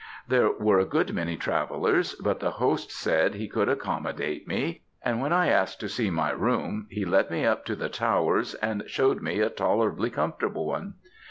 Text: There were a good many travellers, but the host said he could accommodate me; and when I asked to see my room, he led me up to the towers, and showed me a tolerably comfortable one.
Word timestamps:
There 0.27 0.51
were 0.51 0.79
a 0.79 0.85
good 0.85 1.13
many 1.13 1.37
travellers, 1.37 2.15
but 2.15 2.39
the 2.39 2.49
host 2.53 2.91
said 2.91 3.35
he 3.35 3.47
could 3.47 3.69
accommodate 3.69 4.47
me; 4.47 4.81
and 5.03 5.21
when 5.21 5.31
I 5.31 5.49
asked 5.49 5.79
to 5.81 5.87
see 5.87 6.09
my 6.09 6.31
room, 6.31 6.87
he 6.89 7.05
led 7.05 7.29
me 7.29 7.45
up 7.45 7.65
to 7.65 7.75
the 7.75 7.87
towers, 7.87 8.55
and 8.55 8.81
showed 8.87 9.21
me 9.21 9.41
a 9.41 9.51
tolerably 9.51 10.09
comfortable 10.09 10.65
one. 10.65 10.95